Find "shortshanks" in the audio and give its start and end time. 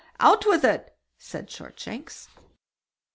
1.47-2.27